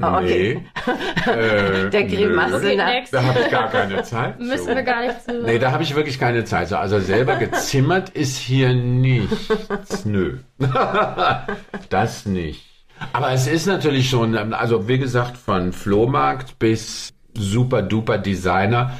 Ah, 0.00 0.18
okay. 0.20 0.64
Äh, 1.26 1.90
Der 1.90 2.04
nö. 2.04 2.08
Grimasse 2.16 2.56
Okay. 2.56 3.04
Da 3.10 3.22
habe 3.22 3.40
ich 3.40 3.50
gar 3.50 3.68
keine 3.70 4.02
Zeit. 4.02 4.38
müssen 4.40 4.68
wir 4.74 4.82
gar 4.82 5.02
nicht 5.02 5.22
zu. 5.22 5.42
Nee, 5.42 5.58
da 5.58 5.72
habe 5.72 5.82
ich 5.82 5.94
wirklich 5.94 6.18
keine 6.18 6.44
Zeit. 6.44 6.68
zu. 6.68 6.78
Also 6.78 7.00
selber 7.00 7.36
gezimmert 7.36 8.08
ist 8.10 8.38
hier 8.38 8.72
nichts. 8.72 10.04
Nö. 10.06 10.38
das 11.90 12.26
nicht. 12.26 12.64
Aber 13.12 13.32
es 13.32 13.46
ist 13.46 13.66
natürlich 13.66 14.08
schon, 14.08 14.36
also 14.54 14.88
wie 14.88 14.98
gesagt, 14.98 15.36
von 15.36 15.72
Flohmarkt 15.72 16.58
bis 16.58 17.12
super 17.36 17.82
duper 17.82 18.18
Designer 18.18 18.92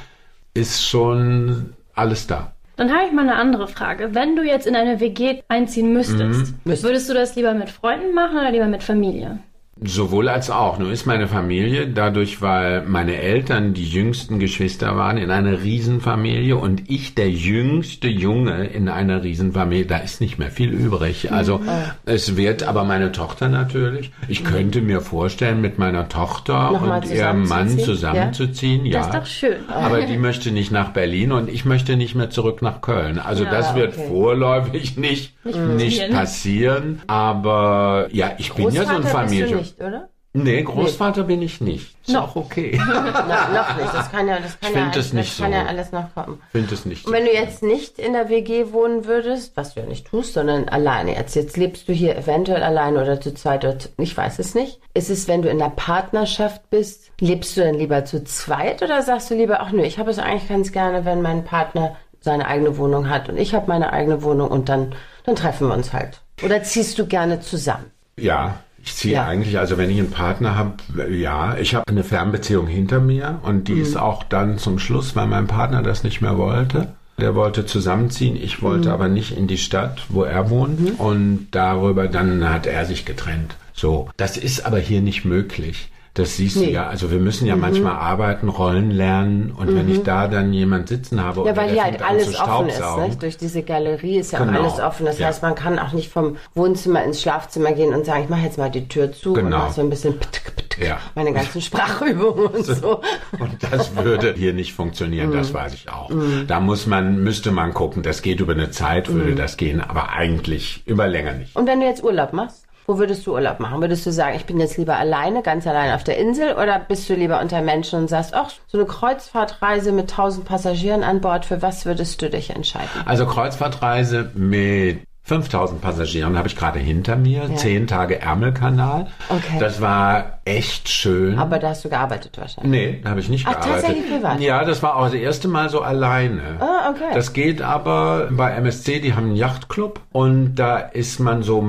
ist 0.53 0.85
schon 0.85 1.73
alles 1.93 2.27
da. 2.27 2.51
Dann 2.77 2.91
habe 2.93 3.05
ich 3.07 3.13
mal 3.13 3.21
eine 3.21 3.35
andere 3.35 3.67
Frage. 3.67 4.13
Wenn 4.13 4.35
du 4.35 4.43
jetzt 4.43 4.67
in 4.67 4.75
eine 4.75 4.99
WG 4.99 5.41
einziehen 5.47 5.93
müsstest, 5.93 6.53
Mhm. 6.53 6.59
würdest 6.83 7.09
du 7.09 7.13
das 7.13 7.35
lieber 7.35 7.53
mit 7.53 7.69
Freunden 7.69 8.13
machen 8.13 8.37
oder 8.37 8.51
lieber 8.51 8.67
mit 8.67 8.83
Familie? 8.83 9.39
Sowohl 9.83 10.29
als 10.29 10.49
auch. 10.49 10.79
Nur 10.79 10.89
ist 10.89 11.05
meine 11.05 11.27
Familie, 11.27 11.89
dadurch, 11.89 12.41
weil 12.41 12.83
meine 12.83 13.17
Eltern 13.17 13.73
die 13.73 13.85
jüngsten 13.85 14.39
Geschwister 14.39 14.95
waren 14.95 15.17
in 15.17 15.31
einer 15.31 15.63
Riesenfamilie 15.63 16.55
und 16.55 16.89
ich 16.89 17.13
der 17.13 17.29
jüngste 17.29 18.07
Junge 18.07 18.67
in 18.67 18.87
einer 18.87 19.23
Riesenfamilie, 19.23 19.85
da 19.85 19.97
ist 19.97 20.21
nicht 20.21 20.39
mehr 20.39 20.49
viel 20.49 20.69
übrig. 20.69 21.33
Also 21.33 21.59
es 22.05 22.37
wird 22.37 22.63
aber 22.63 22.85
meine 22.85 23.11
Tochter 23.11 23.49
natürlich. 23.49 24.11
Ich 24.29 24.45
könnte 24.45 24.79
mir 24.81 25.01
vorstellen, 25.01 25.59
mit 25.59 25.77
meiner 25.77 26.07
Tochter 26.07 26.71
Nochmal 26.71 27.03
und 27.03 27.11
ihrem 27.11 27.45
Mann 27.45 27.77
zusammenzuziehen? 27.77 28.85
Ja. 28.85 28.99
Das 28.99 29.07
ist 29.07 29.13
doch 29.13 29.25
schön. 29.25 29.69
Aber 29.69 30.03
die 30.03 30.17
möchte 30.17 30.51
nicht 30.51 30.71
nach 30.71 30.91
Berlin 30.91 31.33
und 31.33 31.49
ich 31.49 31.65
möchte 31.65 31.97
nicht 31.97 32.15
mehr 32.15 32.29
zurück 32.29 32.61
nach 32.61 32.79
Köln. 32.79 33.19
Also 33.19 33.43
das 33.43 33.75
wird 33.75 33.97
okay. 33.97 34.07
vorläufig 34.07 34.95
nicht, 34.95 35.34
nicht, 35.45 35.99
passieren. 35.99 36.11
passieren. 36.13 37.01
Aber 37.07 38.07
ja, 38.11 38.33
ich 38.37 38.53
bin 38.53 38.69
ja 38.71 38.83
so 38.83 38.89
ein 38.89 39.01
Großvater 39.01 39.01
bist 39.01 39.33
du 39.33 39.37
Familie. 39.39 39.55
nicht, 39.55 39.81
oder? 39.81 40.09
Nee, 40.37 40.63
Großvater 40.63 41.23
bin 41.23 41.41
ich 41.41 41.61
nicht. 41.61 41.95
Ist 42.05 42.15
auch 42.17 42.35
okay. 42.35 42.77
Na, 42.87 43.47
noch 43.53 43.77
nicht. 43.77 43.93
Das 43.93 44.11
kann 44.11 44.27
ja, 44.27 44.37
das 44.37 44.59
kann 44.59 44.71
Ich 44.71 44.75
ja, 44.75 44.85
nicht 44.85 44.97
das 44.97 45.37
kann 45.37 45.51
so. 45.51 45.57
ja 45.57 45.65
alles 45.65 45.91
noch 45.93 46.13
kommen. 46.13 46.41
Finde 46.51 46.73
es 46.73 46.85
nicht. 46.85 47.05
Und 47.07 47.13
wenn 47.13 47.23
du 47.23 47.31
jetzt 47.33 47.63
nicht 47.63 47.99
in 47.99 48.11
der 48.11 48.27
WG 48.27 48.73
wohnen 48.73 49.05
würdest, 49.05 49.55
was 49.55 49.73
du 49.73 49.79
ja 49.79 49.85
nicht 49.85 50.07
tust, 50.07 50.33
sondern 50.33 50.67
alleine 50.67 51.15
jetzt, 51.15 51.35
jetzt 51.35 51.55
lebst 51.55 51.87
du 51.87 51.93
hier 51.93 52.17
eventuell 52.17 52.63
alleine 52.63 53.01
oder 53.01 53.21
zu 53.21 53.33
zweit 53.33 53.63
oder 53.63 53.79
zu, 53.79 53.87
ich 53.97 54.15
weiß 54.15 54.39
es 54.39 54.55
nicht. 54.55 54.81
Ist 54.93 55.09
es, 55.09 55.29
wenn 55.29 55.41
du 55.41 55.49
in 55.49 55.57
der 55.57 55.69
Partnerschaft 55.69 56.69
bist, 56.69 57.11
lebst 57.21 57.55
du 57.55 57.61
dann 57.61 57.75
lieber 57.75 58.03
zu 58.03 58.23
zweit 58.25 58.83
oder 58.83 59.01
sagst 59.03 59.31
du 59.31 59.35
lieber, 59.35 59.61
ach 59.61 59.71
nö, 59.71 59.83
ich 59.83 59.99
habe 59.99 60.11
es 60.11 60.19
eigentlich 60.19 60.49
ganz 60.49 60.73
gerne, 60.73 61.05
wenn 61.05 61.21
mein 61.21 61.45
Partner 61.45 61.95
seine 62.25 62.47
eigene 62.47 62.75
Wohnung 62.77 63.07
hat 63.09 63.29
und 63.29 63.37
ich 63.37 63.53
habe 63.53 63.67
meine 63.67 63.93
eigene 63.93 64.23
Wohnung 64.23 64.49
und 64.49 64.67
dann, 64.67 64.93
dann 65.25 65.35
treffen 65.35 65.67
wir 65.69 65.73
uns 65.75 65.93
halt. 65.93 66.19
Oder 66.43 66.61
ziehst 66.63 66.97
du 66.99 67.05
gerne 67.05 67.39
zusammen? 67.39 67.85
Ja, 68.17 68.55
ich 68.83 68.95
ziehe 68.95 69.13
Ja. 69.13 69.25
eigentlich, 69.27 69.57
also 69.59 69.77
wenn 69.77 69.89
ich 69.91 69.99
einen 69.99 70.09
Partner 70.11 70.55
habe, 70.57 70.73
ja, 71.11 71.55
ich 71.57 71.75
habe 71.75 71.87
eine 71.87 72.03
Fernbeziehung 72.03 72.65
hinter 72.67 72.99
mir 72.99 73.39
und 73.43 73.67
die 73.67 73.75
Mhm. 73.75 73.81
ist 73.83 73.95
auch 73.95 74.23
dann 74.23 74.57
zum 74.57 74.79
Schluss, 74.79 75.15
weil 75.15 75.27
mein 75.27 75.45
Partner 75.47 75.83
das 75.83 76.03
nicht 76.03 76.19
mehr 76.21 76.37
wollte. 76.37 76.93
Der 77.19 77.35
wollte 77.35 77.65
zusammenziehen, 77.65 78.35
ich 78.35 78.61
wollte 78.63 78.87
Mhm. 78.89 78.93
aber 78.95 79.07
nicht 79.07 79.37
in 79.37 79.45
die 79.47 79.57
Stadt, 79.59 80.01
wo 80.09 80.23
er 80.23 80.49
wohnt 80.49 80.99
und 80.99 81.47
darüber 81.51 82.07
dann 82.07 82.49
hat 82.49 82.65
er 82.65 82.85
sich 82.85 83.05
getrennt. 83.05 83.55
So, 83.73 84.09
das 84.17 84.35
ist 84.35 84.65
aber 84.65 84.79
hier 84.79 85.01
nicht 85.01 85.25
möglich. 85.25 85.91
Das 86.15 86.37
siehst 86.37 86.55
du 86.55 86.61
Nee. 86.61 86.71
ja. 86.71 86.87
Also 86.87 87.11
wir 87.11 87.19
müssen 87.19 87.43
Mhm. 87.43 87.49
ja 87.49 87.55
manchmal 87.57 87.93
arbeiten, 87.93 88.47
Rollen 88.49 88.89
lernen 88.89 89.51
und 89.51 89.75
wenn 89.75 89.89
ich 89.91 90.01
da 90.03 90.27
dann 90.29 90.53
jemand 90.53 90.87
sitzen 90.87 91.21
habe 91.21 91.41
Ja, 91.41 91.41
oder 91.43 91.57
weil 91.57 91.69
hier 91.71 91.83
halt 91.83 92.01
alles 92.01 92.39
offen 92.39 92.69
ist, 92.69 92.81
nicht? 93.07 93.21
Durch 93.21 93.37
diese 93.37 93.61
Galerie 93.63 94.17
ist 94.19 94.31
ja 94.31 94.39
Genau. 94.43 94.61
alles 94.61 94.79
offen. 94.79 95.05
Das 95.05 95.19
Ja. 95.19 95.27
heißt, 95.27 95.43
man 95.43 95.55
kann 95.55 95.77
auch 95.77 95.91
nicht 95.91 96.09
vom 96.09 96.37
Wohnzimmer 96.55 97.03
ins 97.03 97.21
Schlafzimmer 97.21 97.73
gehen 97.73 97.93
und 97.93 98.05
sagen, 98.05 98.23
ich 98.23 98.29
mache 98.29 98.43
jetzt 98.43 98.57
mal 98.57 98.71
die 98.71 98.87
Tür 98.87 99.11
zu 99.11 99.29
und 99.33 99.35
Genau. 99.43 99.57
mache 99.59 99.73
so 99.73 99.81
ein 99.81 99.89
bisschen 99.89 100.17
ptk, 100.17 100.55
ptk, 100.55 100.85
Ja. 100.87 100.97
meine 101.15 101.33
ganzen 101.33 101.61
Sprachübungen 101.61 102.45
und 102.47 102.65
so. 102.65 103.01
Und 103.37 103.57
das 103.71 103.93
würde 103.97 104.33
hier 104.37 104.53
nicht 104.53 104.73
funktionieren, 104.73 105.31
das 105.33 105.49
Mhm. 105.49 105.53
weiß 105.55 105.73
ich 105.73 105.89
auch. 105.89 106.09
Da 106.47 106.59
muss 106.61 106.87
man, 106.87 107.23
müsste 107.23 107.51
man 107.51 107.73
gucken, 107.73 108.03
das 108.03 108.21
geht 108.21 108.39
über 108.39 108.53
eine 108.53 108.71
Zeit, 108.71 109.11
würde 109.13 109.31
Mhm. 109.31 109.35
das 109.35 109.57
gehen, 109.57 109.81
aber 109.81 110.11
eigentlich 110.13 110.81
über 110.85 111.07
länger 111.07 111.33
nicht. 111.33 111.55
Und 111.57 111.67
wenn 111.67 111.81
du 111.81 111.85
jetzt 111.85 112.03
Urlaub 112.05 112.31
machst, 112.31 112.64
wo 112.87 112.97
würdest 112.97 113.25
du 113.25 113.33
Urlaub 113.33 113.59
machen? 113.59 113.81
Würdest 113.81 114.05
du 114.05 114.11
sagen, 114.11 114.35
ich 114.35 114.45
bin 114.45 114.59
jetzt 114.59 114.77
lieber 114.77 114.97
alleine, 114.97 115.41
ganz 115.41 115.65
allein 115.65 115.93
auf 115.93 116.03
der 116.03 116.17
Insel 116.17 116.53
oder 116.53 116.79
bist 116.79 117.09
du 117.09 117.13
lieber 117.15 117.41
unter 117.41 117.61
Menschen 117.61 117.99
und 117.99 118.07
sagst, 118.07 118.33
ach, 118.33 118.51
so 118.67 118.77
eine 118.77 118.87
Kreuzfahrtreise 118.87 119.91
mit 119.91 120.09
tausend 120.09 120.45
Passagieren 120.45 121.03
an 121.03 121.21
Bord, 121.21 121.45
für 121.45 121.61
was 121.61 121.85
würdest 121.85 122.21
du 122.21 122.29
dich 122.29 122.51
entscheiden? 122.51 122.89
Also 123.05 123.25
Kreuzfahrtreise 123.25 124.31
mit 124.35 124.99
5000 125.27 125.81
Passagieren 125.81 126.37
habe 126.37 126.47
ich 126.47 126.55
gerade 126.55 126.77
hinter 126.77 127.15
mir, 127.15 127.49
zehn 127.55 127.87
Tage 127.87 128.21
Ärmelkanal. 128.21 129.07
Okay. 129.27 129.57
Das 129.59 129.81
war 129.81 130.39
echt 130.45 130.87
schön. 130.87 131.39
Aber 131.39 131.57
da 131.57 131.69
hast 131.69 131.83
du 131.83 131.89
gearbeitet 131.89 132.37
wahrscheinlich. 132.37 132.71
Nee, 132.71 132.99
da 133.03 133.09
habe 133.09 133.19
ich 133.21 133.29
nicht 133.29 133.47
Ach, 133.47 133.53
gearbeitet. 133.53 133.81
tatsächlich 133.81 134.11
privat? 134.11 134.39
Ja, 134.39 134.63
das 134.63 134.83
war 134.83 134.95
auch 134.97 135.05
das 135.05 135.15
erste 135.15 135.47
Mal 135.47 135.69
so 135.71 135.81
alleine. 135.81 136.57
Ah, 136.59 136.91
okay. 136.91 137.09
Das 137.15 137.33
geht 137.33 137.63
aber 137.63 138.27
bei 138.29 138.51
MSC, 138.51 138.99
die 138.99 139.15
haben 139.15 139.25
einen 139.29 139.35
Yachtclub 139.35 139.99
und 140.11 140.53
da 140.55 140.77
ist 140.77 141.19
man 141.19 141.41
so 141.41 141.59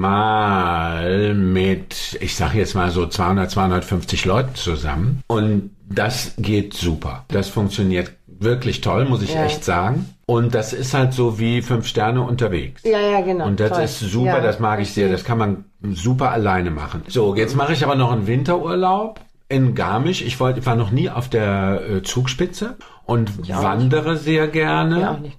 maximal 0.00 1.34
mit, 1.34 2.18
ich 2.20 2.36
sage 2.36 2.58
jetzt 2.58 2.74
mal 2.74 2.90
so 2.90 3.06
200, 3.06 3.50
250 3.50 4.26
Leuten 4.26 4.54
zusammen 4.54 5.22
und 5.28 5.70
das 5.88 6.34
geht 6.36 6.74
super. 6.74 7.24
Das 7.28 7.48
funktioniert 7.48 8.12
wirklich 8.26 8.80
toll, 8.80 9.06
muss 9.06 9.22
ich 9.22 9.32
Ja. 9.34 9.44
echt 9.44 9.64
sagen. 9.64 10.06
Und 10.30 10.54
das 10.54 10.72
ist 10.72 10.94
halt 10.94 11.12
so 11.12 11.40
wie 11.40 11.60
fünf 11.60 11.88
Sterne 11.88 12.22
unterwegs. 12.22 12.84
Ja, 12.84 13.00
ja, 13.00 13.20
genau. 13.20 13.46
Und 13.46 13.58
das 13.58 13.70
Toll. 13.70 13.82
ist 13.82 13.98
super, 13.98 14.26
Ja, 14.26 14.40
das 14.40 14.60
mag 14.60 14.78
ich 14.80 14.92
sehr. 14.92 15.08
Das 15.10 15.24
kann 15.24 15.38
man 15.38 15.64
super 15.90 16.30
alleine 16.30 16.70
machen. 16.70 17.02
So, 17.08 17.34
jetzt 17.34 17.56
mache 17.56 17.72
ich 17.72 17.82
aber 17.82 17.96
noch 17.96 18.12
einen 18.12 18.28
Winterurlaub 18.28 19.18
in 19.48 19.74
Garmisch. 19.74 20.22
Ich 20.22 20.38
wollte, 20.38 20.60
ich 20.60 20.66
war 20.66 20.76
noch 20.76 20.92
nie 20.92 21.10
auf 21.10 21.28
der 21.28 21.80
äh, 21.82 22.02
Zugspitze 22.04 22.76
und 23.06 23.48
wandere 23.48 24.16
sehr 24.16 24.46
gerne. 24.46 25.00
Ja, 25.00 25.10
auch 25.14 25.18
nicht. 25.18 25.36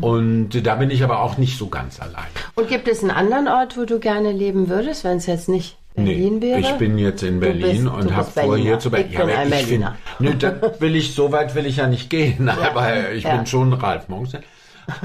Und 0.00 0.66
da 0.66 0.74
bin 0.74 0.90
ich 0.90 1.04
aber 1.04 1.20
auch 1.22 1.38
nicht 1.38 1.56
so 1.56 1.68
ganz 1.68 2.00
allein. 2.00 2.26
Und 2.56 2.66
gibt 2.66 2.88
es 2.88 3.02
einen 3.02 3.12
anderen 3.12 3.46
Ort, 3.46 3.78
wo 3.78 3.84
du 3.84 4.00
gerne 4.00 4.32
leben 4.32 4.68
würdest, 4.68 5.04
wenn 5.04 5.18
es 5.18 5.26
jetzt 5.26 5.48
nicht 5.48 5.78
Berlin 5.94 6.42
wäre? 6.42 6.60
ich 6.60 6.70
bin 6.72 6.98
jetzt 6.98 7.22
in 7.22 7.40
Berlin 7.40 7.84
bist- 7.84 7.86
und 7.94 8.16
habe 8.16 8.30
vor 8.30 8.56
hier 8.56 8.78
zu 8.78 8.88
Ich 8.92 9.16
bin 9.16 9.20
ein 9.30 9.48
ich 9.48 9.54
find- 9.54 9.68
Berliner. 9.68 9.96
nö, 10.18 10.34
da 10.38 10.54
will 10.80 10.96
ich, 10.96 11.14
so 11.14 11.30
weit 11.32 11.54
will 11.54 11.66
ich 11.66 11.76
ja 11.76 11.86
nicht 11.86 12.10
gehen, 12.10 12.48
aber 12.48 13.12
ich 13.12 13.24
Ja. 13.24 13.36
bin 13.36 13.46
schon 13.46 13.72
Ralf 13.72 14.08
Monks. 14.08 14.32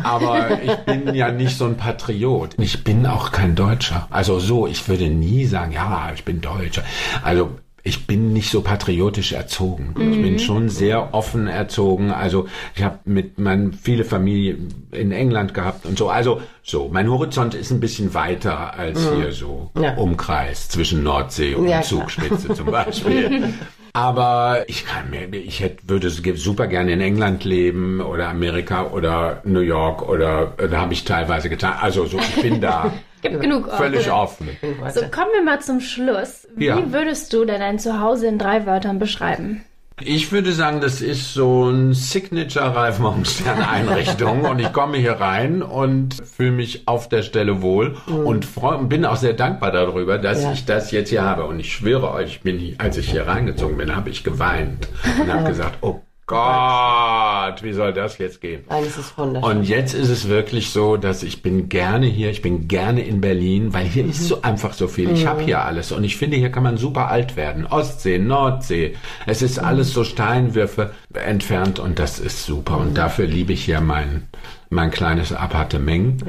Aber 0.04 0.60
ich 0.62 0.76
bin 0.80 1.14
ja 1.16 1.32
nicht 1.32 1.58
so 1.58 1.64
ein 1.66 1.78
Patriot. 1.78 2.56
Ich 2.58 2.84
bin 2.84 3.06
auch 3.06 3.32
kein 3.32 3.56
Deutscher. 3.56 4.08
Also 4.10 4.38
so, 4.40 4.68
ich 4.68 4.86
würde 4.90 5.08
nie 5.10 5.46
sagen, 5.46 5.72
ja, 5.72 6.12
ich 6.14 6.26
bin 6.26 6.42
Deutscher. 6.42 6.84
Also 7.24 7.52
ich 7.90 8.06
bin 8.06 8.34
nicht 8.34 8.52
so 8.52 8.62
patriotisch 8.62 9.34
erzogen. 9.34 9.96
Ich 10.00 10.22
bin 10.22 10.38
schon 10.38 10.70
sehr 10.70 11.14
offen 11.14 11.48
erzogen. 11.48 12.12
Also 12.12 12.48
ich 12.76 12.84
habe 12.84 13.00
mit 13.06 13.40
meinen 13.40 13.74
viele 13.74 14.06
Familie 14.06 14.58
in 14.92 15.12
England 15.12 15.54
gehabt 15.56 15.86
und 15.88 15.98
so. 15.98 16.10
Also 16.10 16.42
so, 16.62 16.88
mein 16.94 17.10
Horizont 17.10 17.56
ist 17.56 17.72
ein 17.72 17.80
bisschen 17.80 18.14
weiter 18.14 18.76
als 18.78 19.12
hier 19.16 19.32
so 19.32 19.72
Ja. 19.80 19.96
Umkreis 19.96 20.70
zwischen 20.70 21.02
Nordsee 21.04 21.56
und 21.56 21.64
Ja, 21.66 21.82
klar. 21.82 21.84
Zugspitze 21.84 22.54
zum 22.54 22.66
Beispiel. 22.72 23.54
Aber 23.94 24.66
ich 24.68 24.86
kann 24.86 25.10
mir, 25.10 25.34
ich 25.34 25.62
hätte, 25.62 25.90
würde 25.90 26.12
super 26.12 26.68
gerne 26.68 26.92
in 26.94 27.02
England 27.02 27.44
leben 27.44 28.02
oder 28.02 28.30
Amerika 28.30 28.84
oder 28.92 29.42
New 29.46 29.62
York 29.62 30.08
oder 30.08 30.54
da 30.58 30.80
habe 30.82 30.94
ich 30.94 31.06
teilweise 31.06 31.50
getan. 31.50 31.74
Also 31.82 32.06
so, 32.06 32.20
ich 32.20 32.42
bin 32.42 32.62
da 32.62 32.94
Gibt 33.22 33.42
genug 33.42 33.66
Orte. 33.68 33.78
völlig 33.78 34.12
offen. 34.12 34.50
So, 34.94 35.02
kommen 35.12 35.32
wir 35.34 35.44
mal 35.44 35.60
zum 35.62 35.80
Schluss. 35.82 36.48
Wie 36.56 36.66
Ja. 36.68 36.92
würdest 36.92 37.34
du 37.34 37.46
denn 37.46 37.60
dein 37.60 37.80
Zuhause 37.80 38.28
in 38.28 38.38
drei 38.38 38.66
Wörtern 38.66 39.00
beschreiben? 39.00 39.64
Ich 40.02 40.32
würde 40.32 40.54
sagen, 40.54 40.80
das 40.80 41.02
ist 41.02 41.34
so 41.34 41.70
ein 41.70 41.94
Signature 41.94 42.74
Ralf 42.74 43.00
Morgenstern 43.00 43.62
Einrichtung 43.62 44.46
und 44.46 44.60
ich 44.60 44.72
komme 44.72 44.96
hier 44.98 45.20
rein 45.20 45.62
und 45.62 46.16
fühle 46.24 46.52
mich 46.52 46.88
auf 46.88 47.10
der 47.10 47.22
Stelle 47.22 47.62
wohl 47.62 47.98
und 48.08 48.46
freu, 48.46 48.78
bin 48.78 49.04
auch 49.06 49.18
sehr 49.18 49.34
dankbar 49.34 49.74
darüber, 49.74 50.18
dass 50.18 50.44
Ja. 50.44 50.54
ich 50.54 50.64
das 50.64 50.92
jetzt 50.92 51.10
hier 51.10 51.24
habe. 51.24 51.44
Und 51.44 51.60
ich 51.60 51.74
schwöre 51.74 52.12
euch, 52.14 52.28
ich 52.36 52.42
bin, 52.42 52.58
hier- 52.60 52.76
als 52.78 52.96
ich 52.96 53.12
hier 53.12 53.28
reingezogen 53.28 53.76
bin, 53.76 53.94
habe 53.94 54.10
ich 54.10 54.24
geweint 54.24 54.88
und 55.20 55.34
habe 55.34 55.50
gesagt, 55.50 55.80
oh 55.82 56.00
Gott, 56.30 57.64
wie 57.64 57.74
soll 57.74 57.92
das 57.92 58.20
jetzt 58.20 58.40
gehen? 58.40 58.64
Nein, 58.70 58.84
es 58.86 59.00
ist 59.00 59.18
wunderschön. 59.18 59.58
Und 59.58 59.64
jetzt 59.64 59.96
ist 59.96 60.10
es 60.10 60.30
wirklich 60.30 60.70
so, 60.70 60.96
dass 60.96 61.24
ich 61.24 61.42
bin 61.42 61.70
gerne 61.70 62.06
hier, 62.06 62.30
ich 62.30 62.44
bin 62.44 62.68
gerne 62.68 63.02
in 63.02 63.20
Berlin, 63.20 63.74
weil 63.74 63.88
hier 63.88 64.06
ist 64.06 64.28
so 64.28 64.44
einfach 64.44 64.74
so 64.74 64.88
viel. 64.88 65.10
Ich 65.10 65.26
habe 65.26 65.42
hier 65.42 65.64
alles 65.66 65.92
und 65.92 66.04
ich 66.04 66.18
finde, 66.18 66.38
hier 66.38 66.52
kann 66.52 66.62
man 66.62 66.78
super 66.78 67.10
alt 67.10 67.36
werden. 67.36 67.66
Ostsee, 67.66 68.20
Nordsee, 68.20 68.96
es 69.26 69.42
ist 69.42 69.58
alles 69.58 69.92
so 69.92 70.04
Steinwürfe 70.04 70.92
entfernt 71.14 71.80
und 71.80 71.98
das 71.98 72.20
ist 72.20 72.46
super. 72.46 72.78
Und 72.78 72.96
dafür 72.96 73.26
liebe 73.26 73.54
ich 73.54 73.66
hier 73.66 73.82
mein, 73.82 74.28
mein 74.70 74.92
kleines 74.92 75.34
Appartement. 75.34 76.24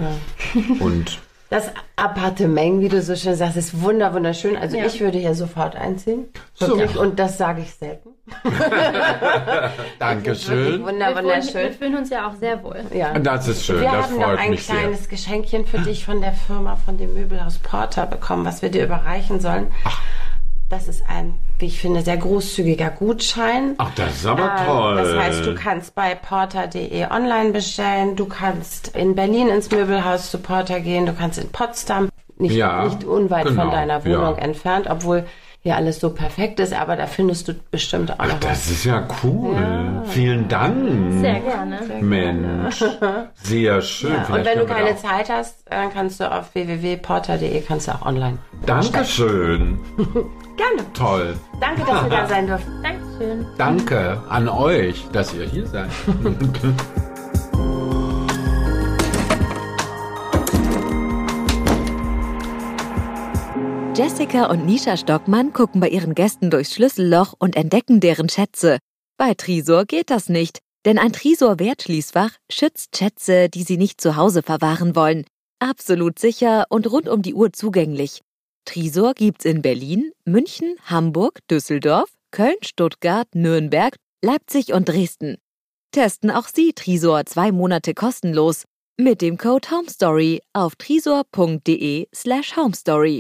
Und 0.79 1.19
Das 1.51 1.69
Appartement, 1.97 2.81
wie 2.81 2.89
du 2.89 3.03
so 3.03 3.17
schön 3.17 3.35
sagst, 3.35 3.57
ist 3.57 3.83
wunder 3.83 4.15
wunderschön. 4.15 4.57
Also 4.57 4.77
Ja. 4.77 4.87
ich 4.87 5.01
würde 5.01 5.19
hier 5.19 5.35
sofort 5.35 5.75
einziehen. 5.77 6.29
So. 6.55 6.75
Und 6.99 7.19
das 7.19 7.37
sage 7.39 7.63
ich 7.63 7.75
selten. 7.75 8.11
Dankeschön. 9.99 10.83
Wunder 10.85 11.09
wir, 11.09 11.17
fühlen, 11.17 11.17
wir 11.17 11.23
wunderschön. 11.25 11.73
fühlen 11.75 11.97
uns 11.97 12.11
ja 12.11 12.29
auch 12.29 12.35
sehr 12.37 12.63
wohl. 12.63 12.83
Ja. 12.95 13.19
Das 13.19 13.49
ist 13.49 13.65
schön, 13.65 13.81
Wir 13.81 13.91
das 13.91 14.05
haben 14.07 14.17
noch 14.19 14.25
freut 14.27 14.39
ein 14.39 14.51
mich 14.51 14.65
sehr. 14.65 14.77
kleines 14.77 15.09
Geschenkchen 15.09 15.67
für 15.67 15.79
dich 15.79 16.05
von 16.05 16.21
der 16.21 16.33
Firma, 16.33 16.77
von 16.77 16.99
dem 16.99 17.15
Möbelhaus 17.15 17.59
Porter 17.59 18.07
bekommen, 18.07 18.45
was 18.45 18.63
wir 18.63 18.71
dir 18.71 18.85
überreichen 18.85 19.41
sollen. 19.41 19.67
Das 20.71 20.87
ist 20.87 21.03
ein, 21.09 21.35
wie 21.59 21.67
ich 21.67 21.81
finde, 21.81 22.01
sehr 22.03 22.17
großzügiger 22.17 22.91
Gutschein. 22.91 23.75
Ach, 23.79 23.91
das 23.97 24.19
ist 24.19 24.27
aber 24.27 24.55
Ähm, 24.57 24.67
toll. 24.67 24.97
Das 24.99 25.17
heißt, 25.19 25.45
du 25.47 25.55
kannst 25.57 25.97
bei 25.97 26.15
porter.de 26.15 27.07
online 27.11 27.51
bestellen, 27.51 28.15
du 28.15 28.27
kannst 28.27 28.97
in 28.97 29.17
Berlin 29.17 29.49
ins 29.49 29.69
Möbelhaus 29.73 30.31
zu 30.31 30.39
Porter 30.39 30.79
gehen, 30.79 31.07
du 31.07 31.13
kannst 31.13 31.41
in 31.41 31.49
Potsdam, 31.49 32.09
nicht, 32.39 32.55
Ja, 32.55 32.85
nicht 32.85 33.03
unweit 33.03 33.47
genau, 33.47 33.63
von 33.63 33.71
deiner 33.73 34.05
Wohnung 34.05 34.37
ja. 34.37 34.43
entfernt, 34.43 34.87
obwohl 34.89 35.27
hier 35.63 35.77
alles 35.77 36.01
so 36.01 36.09
perfekt 36.11 36.59
ist, 36.61 36.73
aber 36.73 36.97
da 36.97 37.07
findest 37.07 37.49
du 37.49 37.55
bestimmt 37.71 38.13
auch 38.19 38.25
noch 38.25 38.35
was. 38.35 38.41
Das 38.41 38.71
ist 38.71 38.85
ja 38.85 39.07
cool. 39.25 40.03
Vielen 40.07 40.49
Dank. 40.49 41.21
Sehr 41.21 41.41
gerne. 41.41 41.81
Mensch, 42.01 42.83
sehr 43.43 43.83
schön. 43.83 44.13
Ja, 44.13 44.19
und 44.21 44.27
Vielleicht 44.27 44.47
wenn 44.47 44.59
du 44.61 44.67
keine 44.67 44.97
Zeit 44.97 45.29
hast, 45.29 45.65
dann 45.69 45.93
kannst 45.93 46.21
du 46.21 46.33
auf 46.33 46.55
www.porter.de 46.55 47.61
kannst 47.63 47.89
du 47.89 47.93
auch 47.93 48.07
online. 48.07 48.39
Dankeschön. 48.65 49.81
Gerne. 50.61 50.85
Toll. 50.93 51.37
Danke, 51.59 51.81
dass 51.87 52.03
wir 52.03 52.11
da 52.11 52.29
sein 52.29 52.47
durften. 52.47 52.83
Dankeschön. 52.83 53.47
Danke 53.57 54.23
an 54.29 54.47
euch, 54.47 55.07
dass 55.11 55.33
ihr 55.33 55.47
hier 55.47 55.67
seid. 55.67 55.89
Jessica 63.97 64.51
und 64.51 64.67
Nisha 64.67 64.99
Stockmann 64.99 65.55
gucken 65.55 65.81
bei 65.81 65.89
ihren 65.89 66.15
Gästen 66.15 66.51
durchs 66.51 66.75
Schlüsselloch 66.75 67.33
und 67.39 67.57
entdecken 67.57 68.01
deren 68.01 68.29
Schätze. 68.29 68.81
Bei 69.17 69.33
Trisor 69.33 69.87
geht 69.87 70.11
das 70.11 70.29
nicht, 70.29 70.59
denn 70.85 70.99
ein 70.99 71.15
Trisor-Wertschließfach 71.15 72.33
schützt 72.53 72.99
Schätze, 72.99 73.49
die 73.49 73.63
sie 73.63 73.79
nicht 73.79 74.03
zu 74.03 74.17
Hause 74.17 74.43
verwahren 74.43 74.95
wollen. 74.95 75.25
Absolut 75.59 76.19
sicher 76.19 76.67
und 76.69 76.91
rund 76.91 77.09
um 77.09 77.23
die 77.23 77.33
Uhr 77.33 77.51
zugänglich. 77.55 78.21
Trisor 78.65 79.15
gibt's 79.15 79.45
in 79.45 79.63
Berlin, 79.63 80.13
München, 80.25 80.77
Hamburg, 80.85 81.41
Düsseldorf, 81.51 82.11
Köln, 82.31 82.57
Stuttgart, 82.63 83.29
Nürnberg, 83.35 83.97
Leipzig 84.23 84.73
und 84.73 84.89
Dresden. 84.89 85.37
Testen 85.93 86.31
auch 86.31 86.47
Sie 86.47 86.73
Trisor 86.73 87.27
zwei 87.27 87.51
Monate 87.53 87.95
kostenlos 87.95 88.65
mit 88.97 89.23
dem 89.23 89.39
Code 89.39 89.69
HOMESTORY 89.71 90.43
auf 90.53 90.77
trisor.de 90.77 92.07
slash 92.15 92.57
homestory. 92.57 93.19